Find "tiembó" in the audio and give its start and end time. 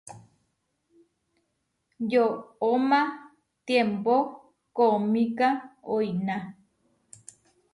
3.65-4.17